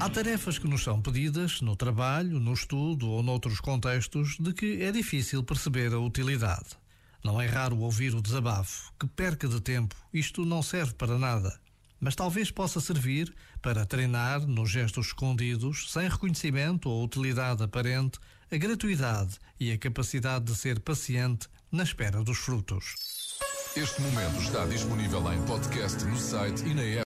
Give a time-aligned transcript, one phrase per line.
[0.00, 4.82] Há tarefas que nos são pedidas no trabalho, no estudo ou noutros contextos de que
[4.82, 6.76] é difícil perceber a utilidade.
[7.24, 11.58] Não é raro ouvir o desabafo que perca de tempo, isto não serve para nada.
[11.98, 18.18] Mas talvez possa servir para treinar nos gestos escondidos, sem reconhecimento ou utilidade aparente,
[18.50, 22.94] a gratuidade e a capacidade de ser paciente na espera dos frutos.
[23.76, 27.02] Este momento está disponível em podcast no site e na app.